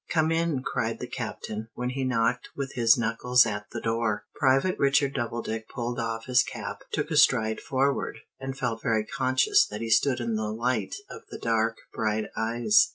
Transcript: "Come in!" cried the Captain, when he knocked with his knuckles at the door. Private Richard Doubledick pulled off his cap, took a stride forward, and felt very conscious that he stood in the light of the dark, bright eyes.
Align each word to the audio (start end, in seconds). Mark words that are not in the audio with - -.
"Come 0.09 0.31
in!" 0.31 0.63
cried 0.63 0.97
the 0.97 1.05
Captain, 1.05 1.67
when 1.75 1.91
he 1.91 2.03
knocked 2.03 2.49
with 2.55 2.73
his 2.73 2.97
knuckles 2.97 3.45
at 3.45 3.67
the 3.71 3.79
door. 3.79 4.25
Private 4.33 4.79
Richard 4.79 5.13
Doubledick 5.13 5.69
pulled 5.69 5.99
off 5.99 6.25
his 6.25 6.41
cap, 6.41 6.81
took 6.91 7.11
a 7.11 7.15
stride 7.15 7.59
forward, 7.61 8.17
and 8.39 8.57
felt 8.57 8.81
very 8.81 9.05
conscious 9.05 9.63
that 9.67 9.81
he 9.81 9.91
stood 9.91 10.19
in 10.19 10.33
the 10.35 10.51
light 10.51 10.95
of 11.07 11.21
the 11.29 11.37
dark, 11.37 11.77
bright 11.93 12.25
eyes. 12.35 12.87